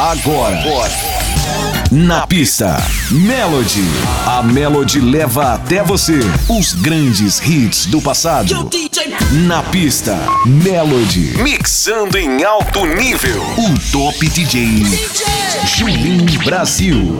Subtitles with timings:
[0.00, 0.62] Agora.
[1.90, 2.80] Na pista,
[3.10, 3.82] Melody.
[4.28, 8.70] A Melody leva até você os grandes hits do passado.
[9.48, 10.16] Na pista,
[10.46, 11.42] Melody.
[11.42, 13.42] Mixando em alto nível.
[13.58, 14.84] O Top DJ.
[15.66, 17.18] Julinho Brasil.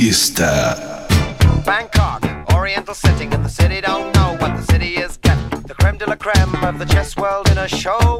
[0.00, 1.06] pista.
[1.66, 2.24] Bangkok,
[2.54, 5.60] oriental setting, and the city don't know what the city is getting.
[5.60, 8.19] The creme de la creme of the chess world in a show.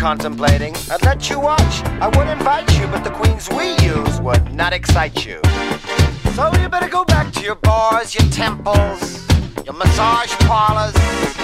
[0.00, 1.84] contemplating, I'd let you watch.
[2.00, 5.40] I would invite you, but the queens we use would not excite you.
[6.32, 9.26] So you better go back to your bars, your temples,
[9.66, 11.39] your massage parlors.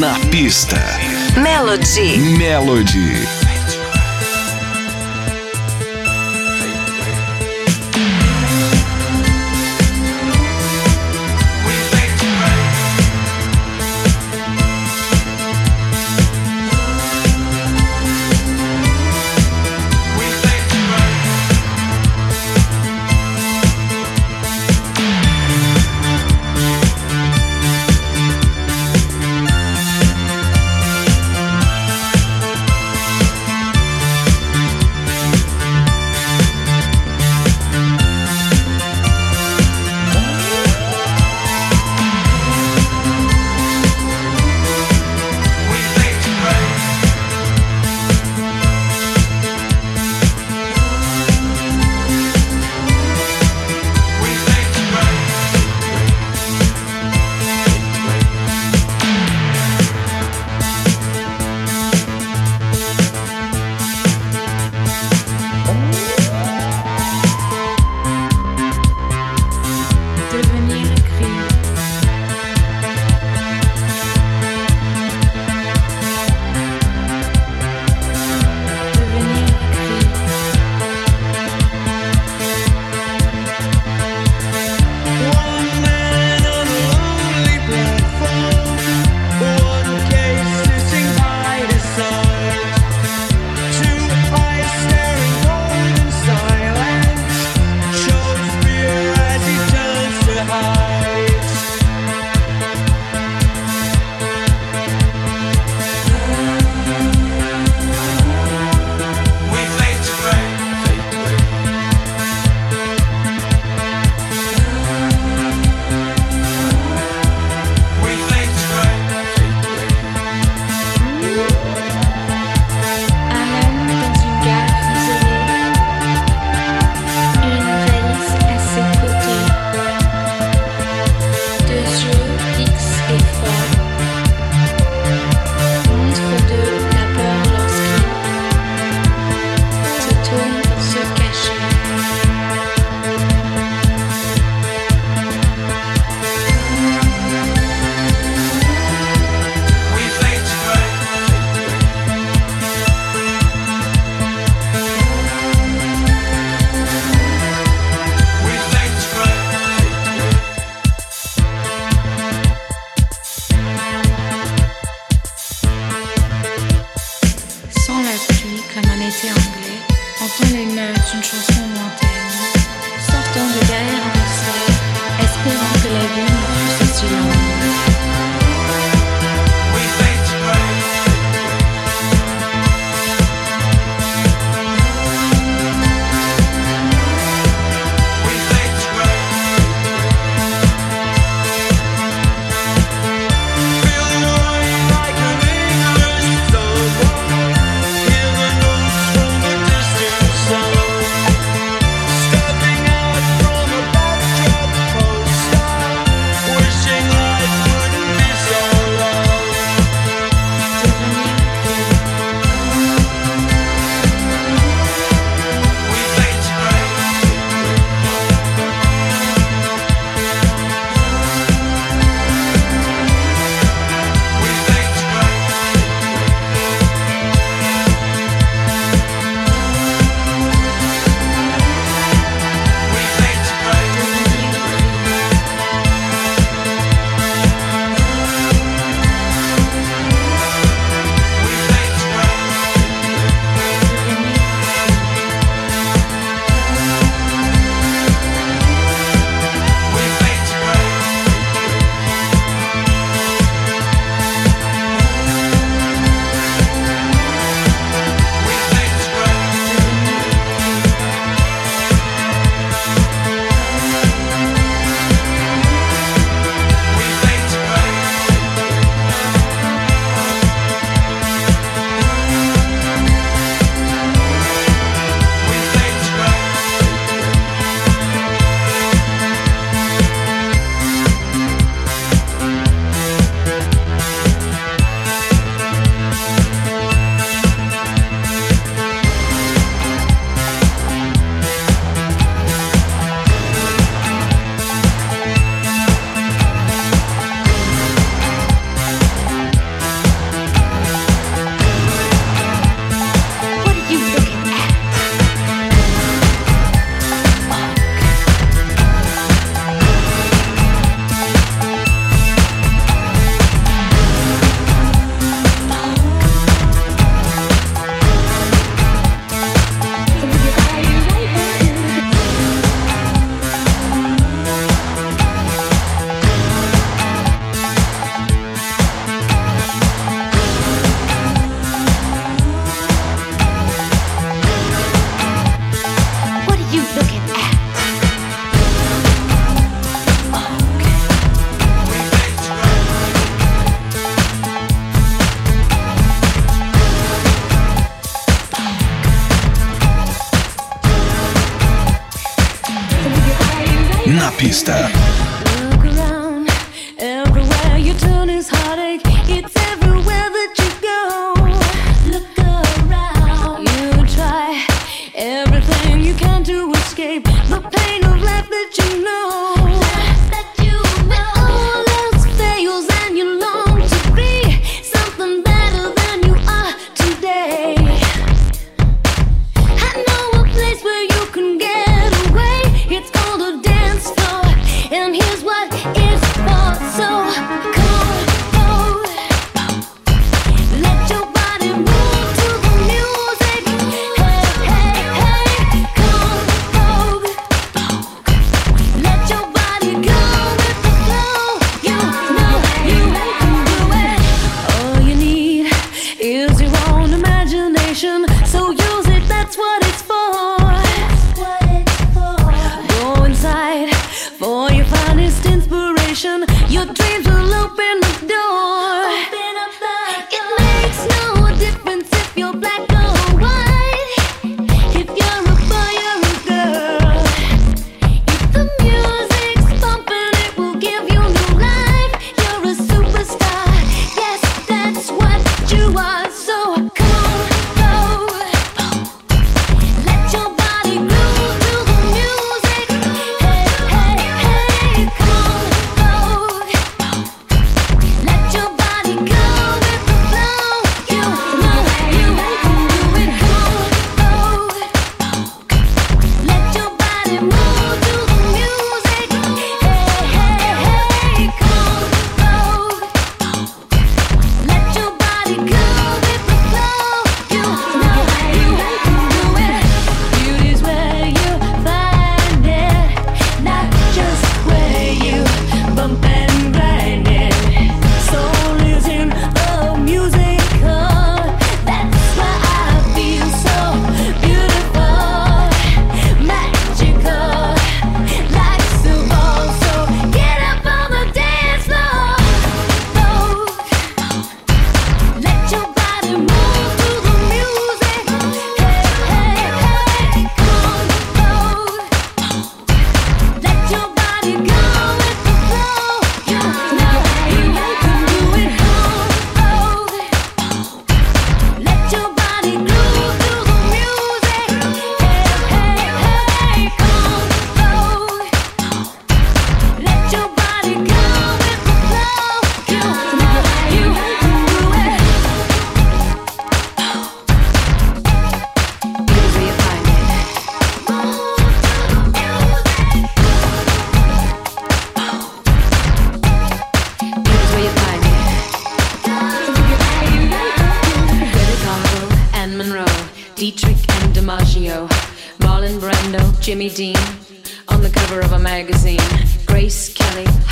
[0.00, 0.80] Na pista.
[1.36, 2.16] Melody.
[2.38, 3.39] Melody.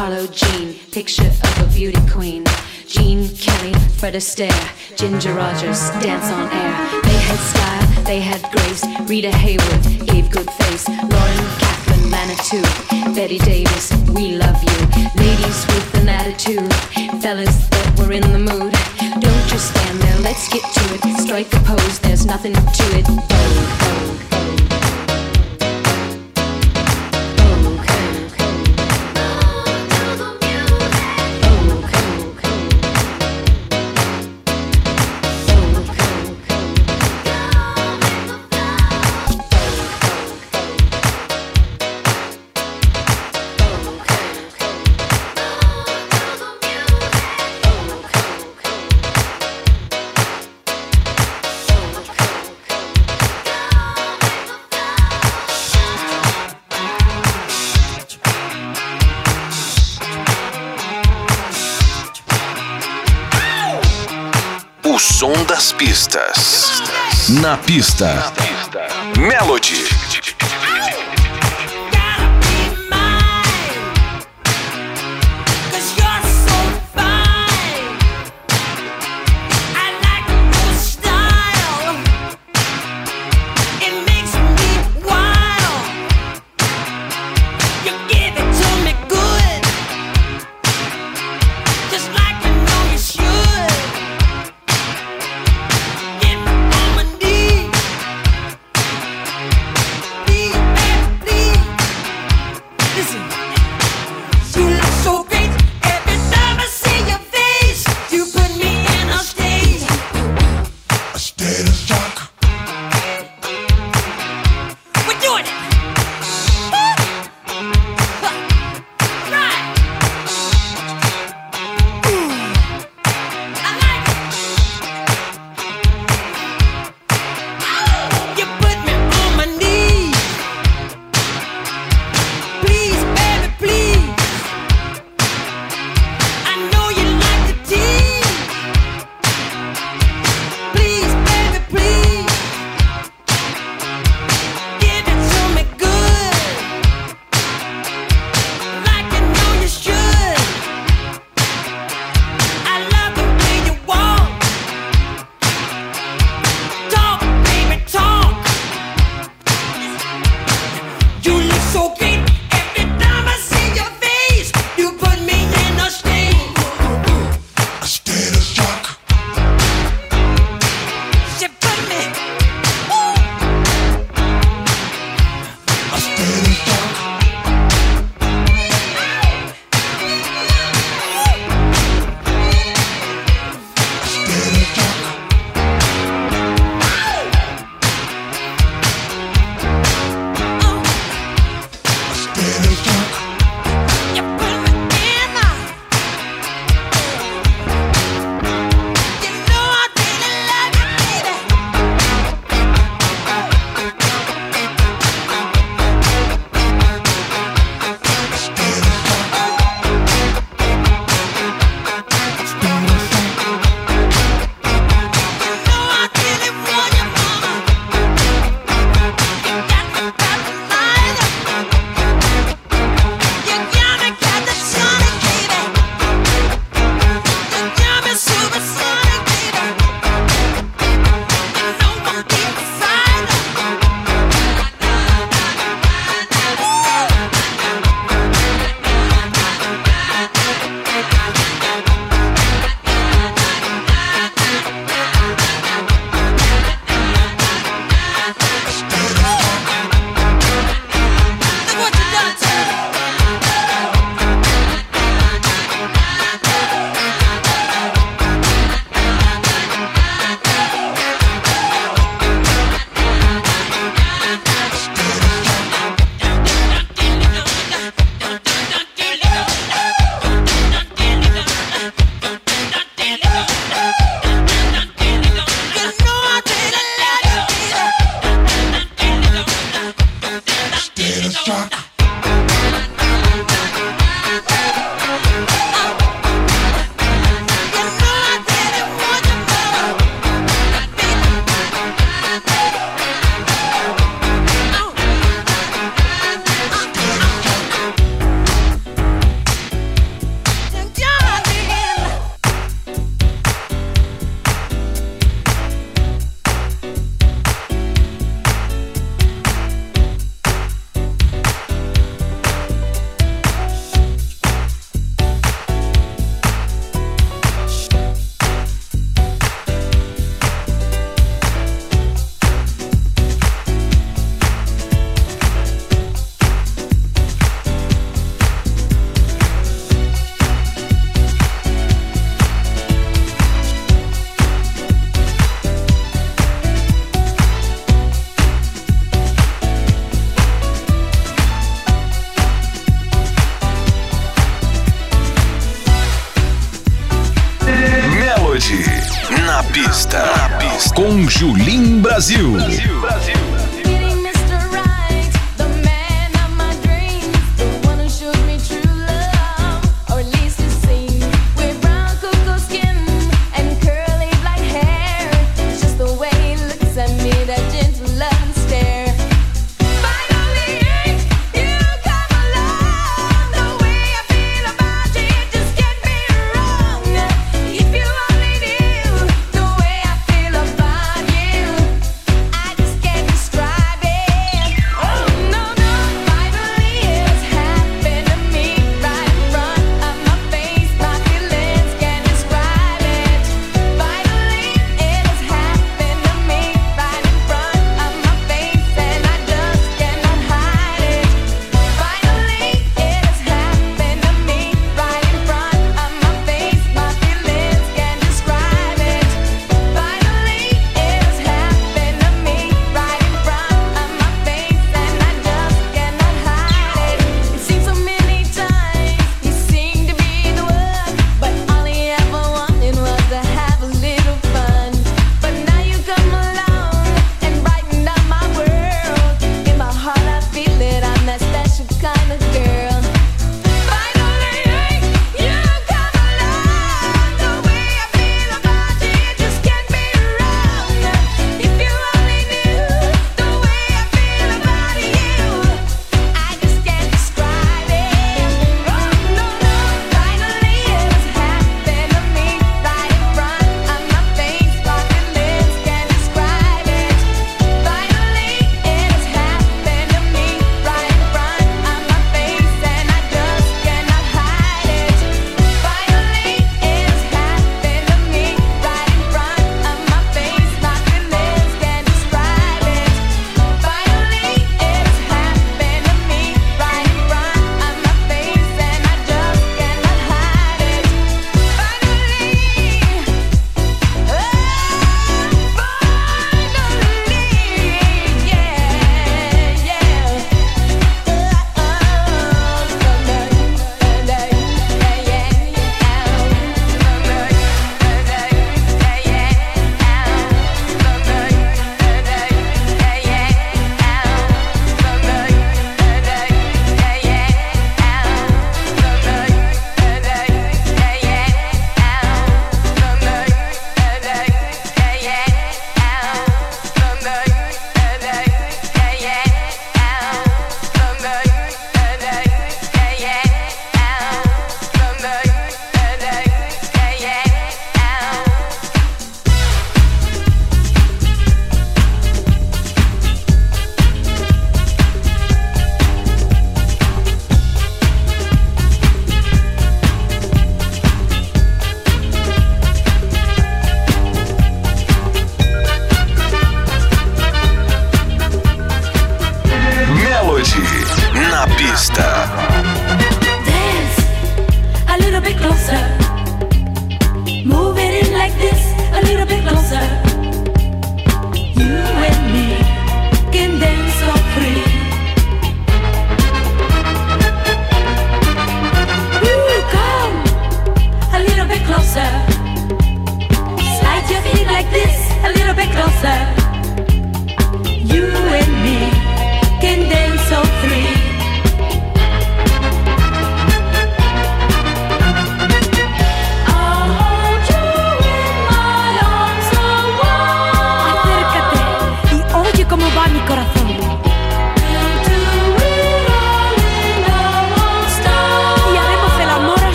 [0.00, 2.42] Harlow Jean, picture of a beauty queen.
[2.88, 7.02] Jean Kelly, Fred Astaire, Ginger Rogers, dance on air.
[7.02, 8.82] They had style, they had grace.
[9.10, 10.88] Rita Hayworth gave good face.
[10.88, 12.62] Lauren Kaplan, Manitou,
[13.14, 14.78] Betty Davis, we love you.
[15.20, 16.72] Ladies with an attitude,
[17.20, 18.72] fellas that were in the mood.
[19.20, 21.20] Don't just stand there, let's get to it.
[21.20, 23.04] Strike a pose, there's nothing to it.
[23.04, 24.29] Boom.
[67.30, 68.14] На пista.
[68.14, 68.88] Na pista.
[69.16, 69.99] Melody.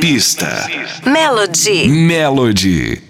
[0.00, 0.68] Pista.
[1.04, 1.88] Melody.
[1.88, 3.09] Melody.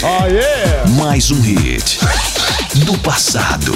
[0.00, 0.04] Melody.
[0.04, 0.84] Oh, yeah.
[0.98, 1.98] Mais um hit
[2.86, 3.72] do passado.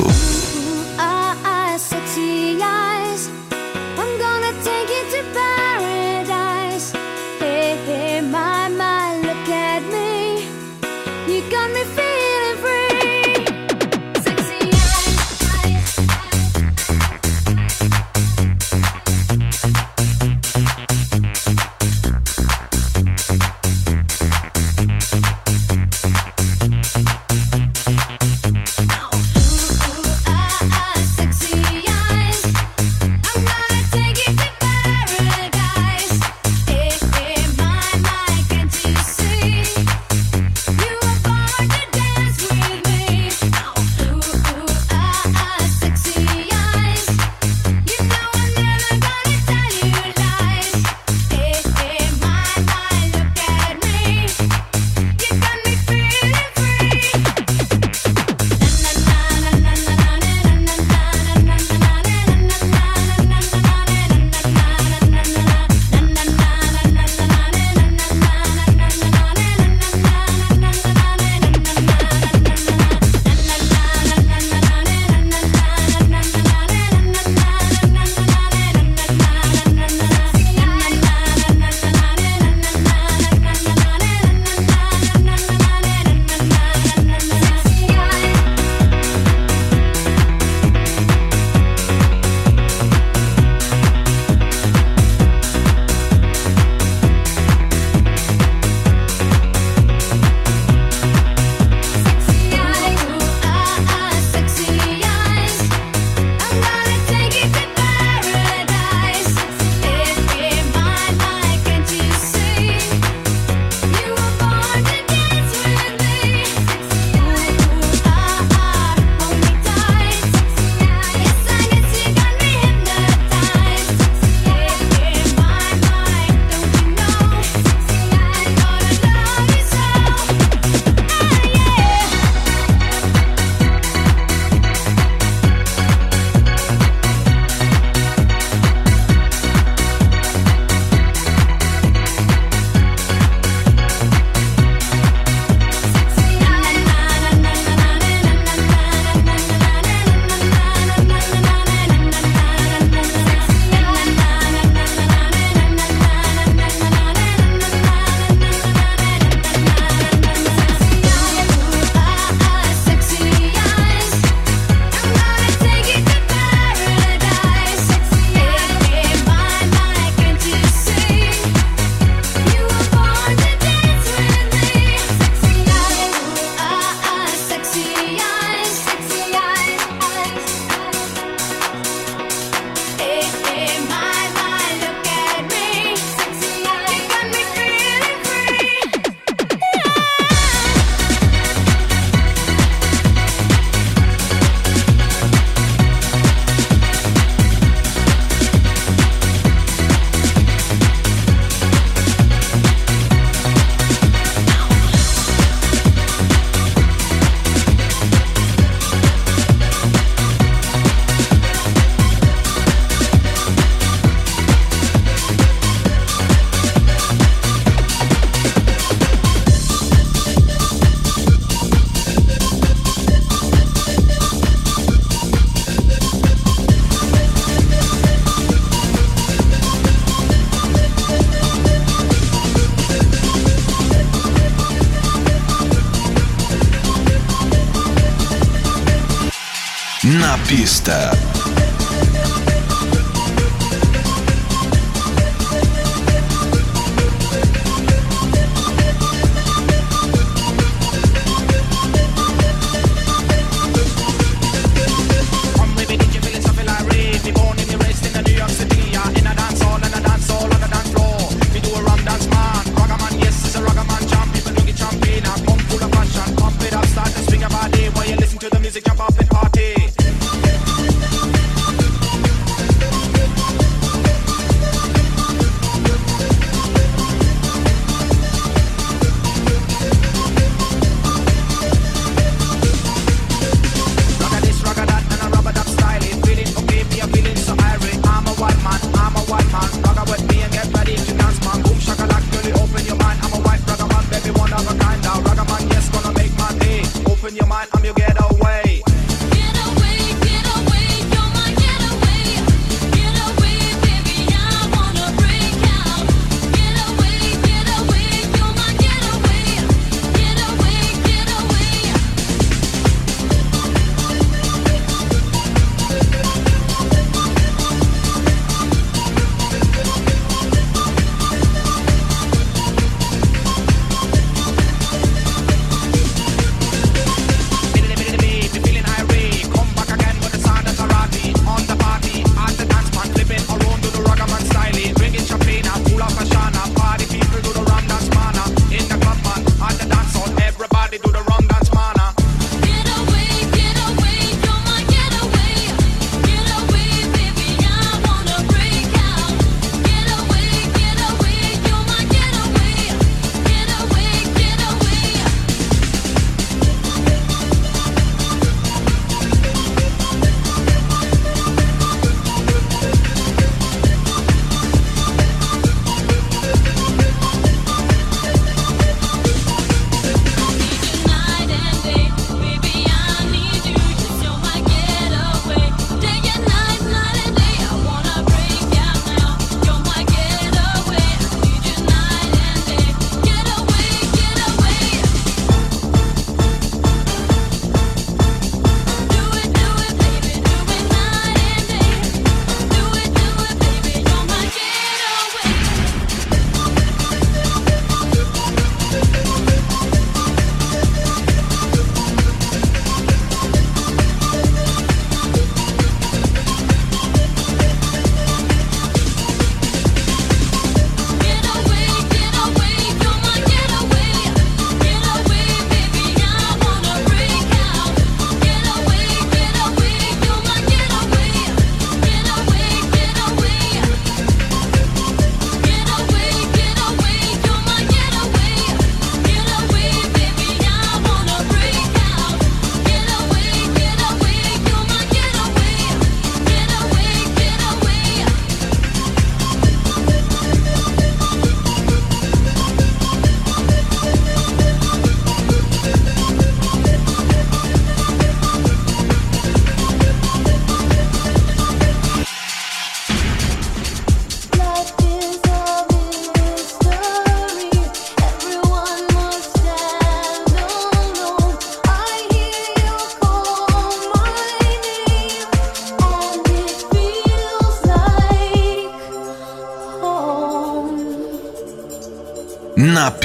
[240.57, 241.26] Pista.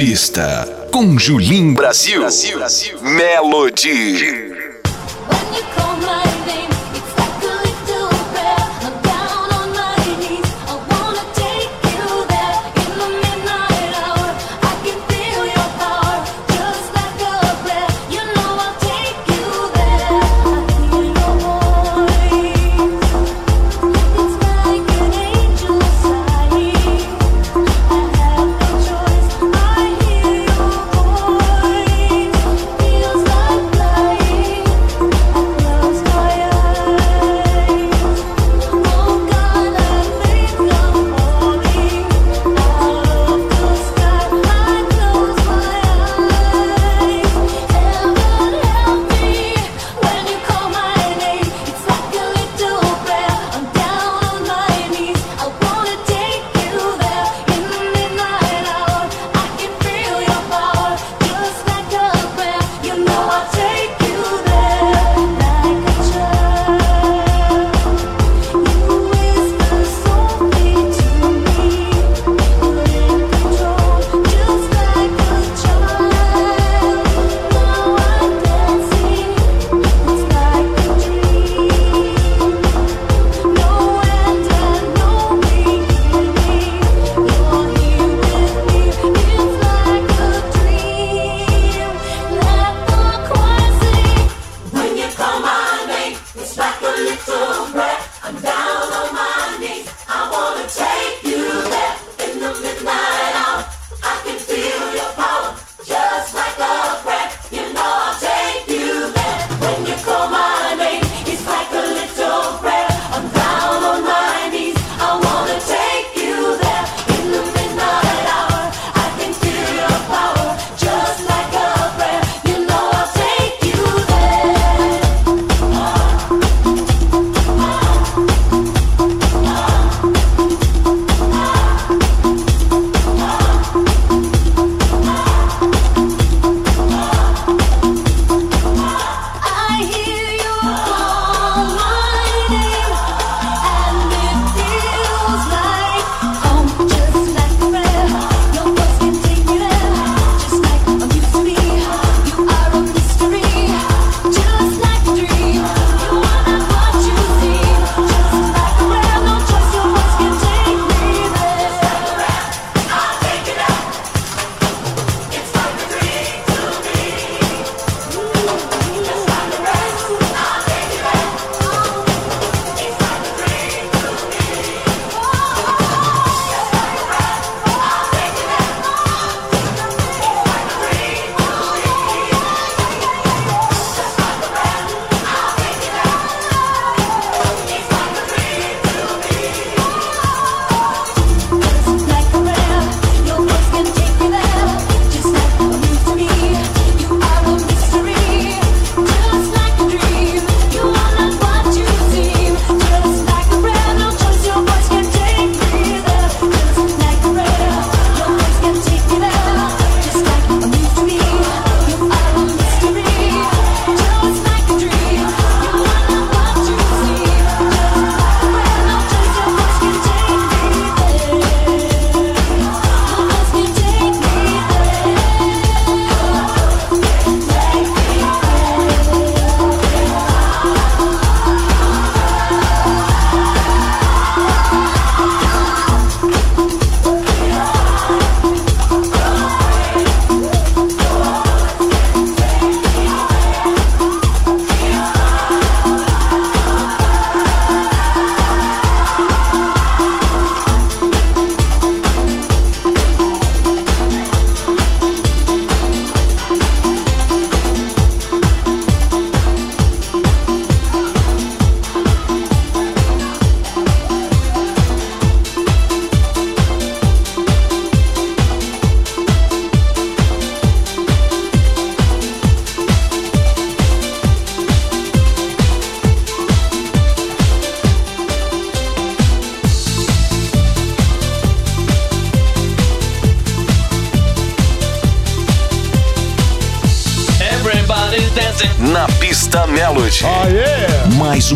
[0.04, 3.00] pista com Julim Brasil, Brasil, Brasil.
[3.02, 4.51] Melody.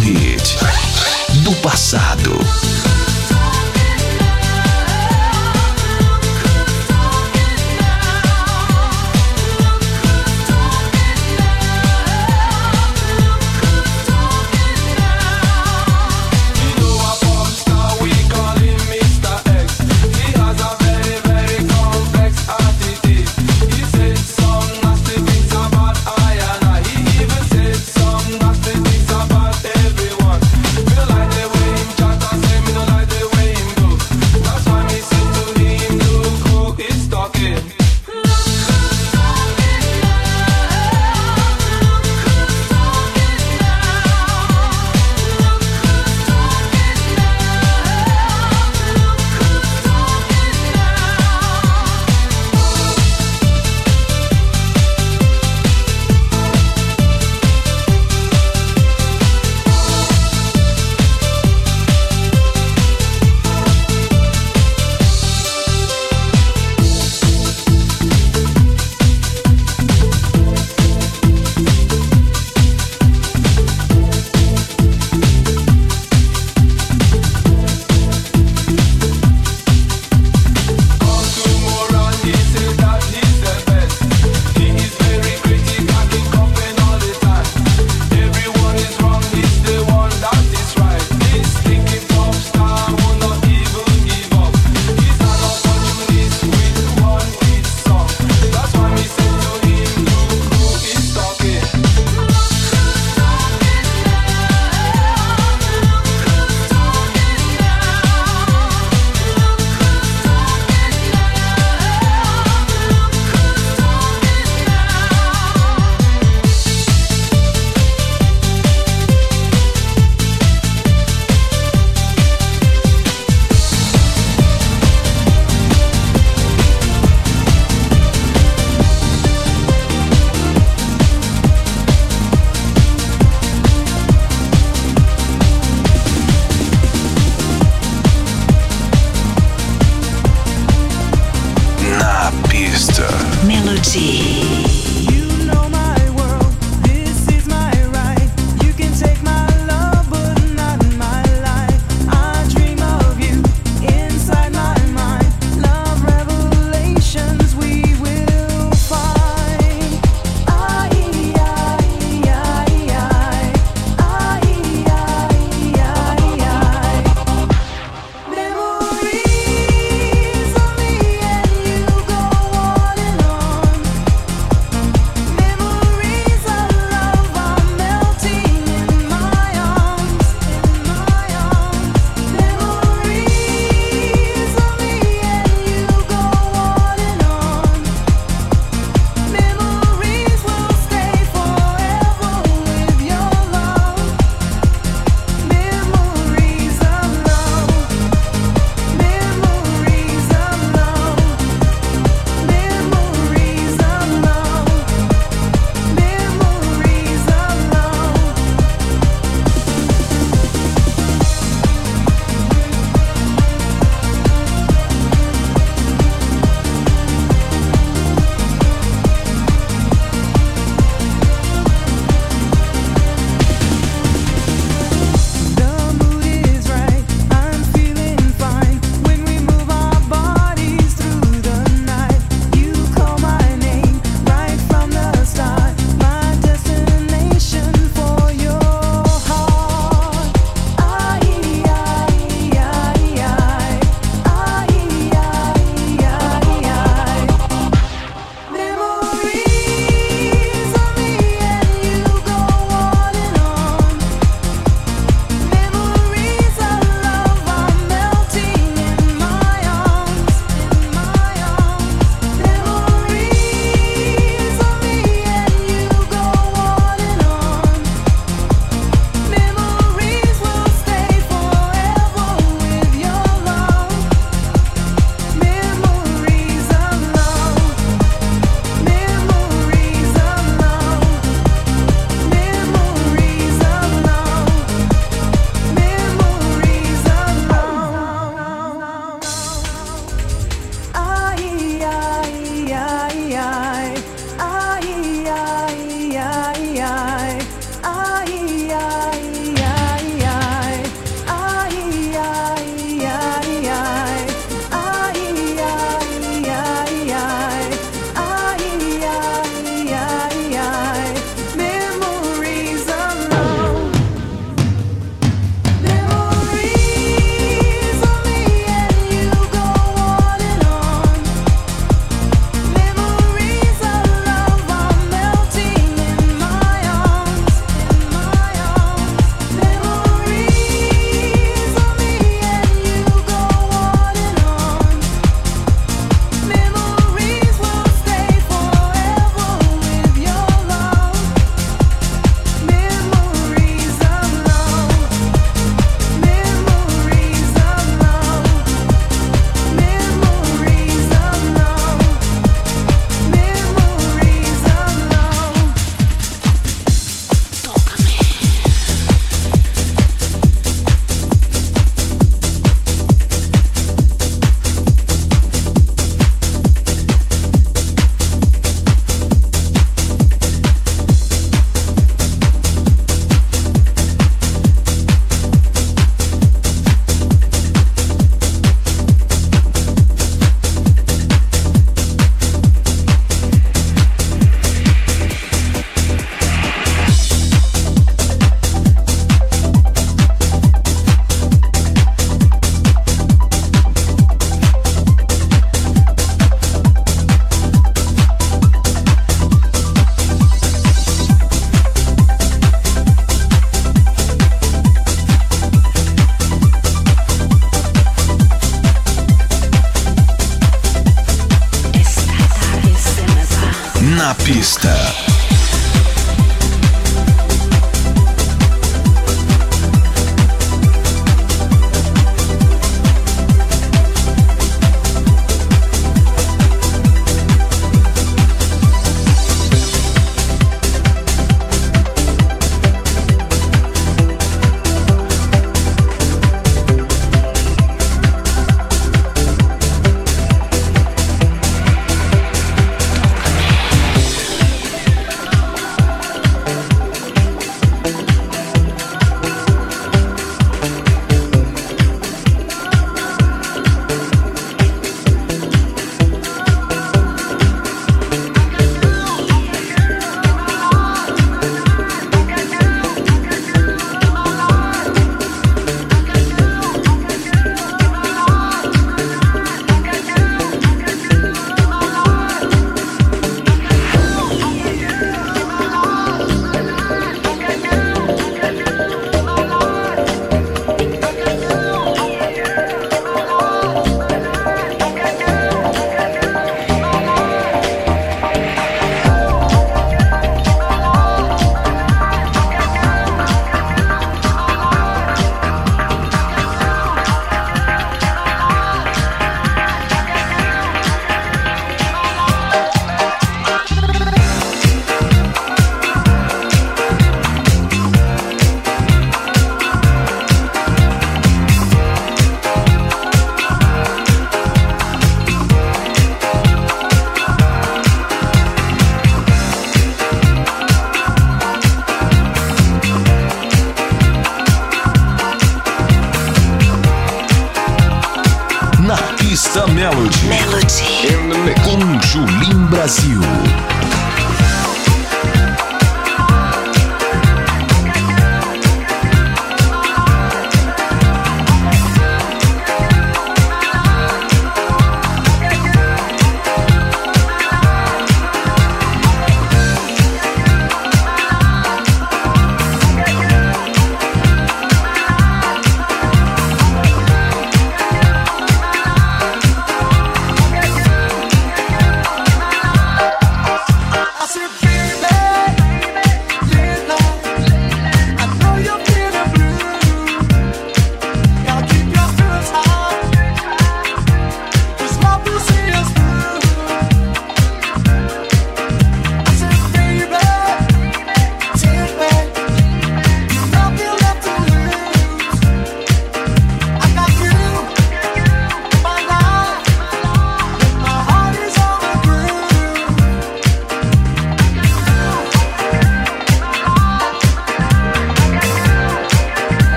[0.00, 0.56] hit
[1.44, 2.38] do passado.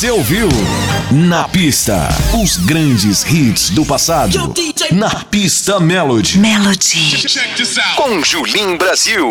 [0.00, 0.48] Você ouviu
[1.12, 2.08] Na Pista,
[2.42, 4.54] os grandes hits do passado.
[4.92, 6.38] Na Pista Melody.
[6.38, 7.22] Melody.
[7.96, 9.28] Com Julim Brasil.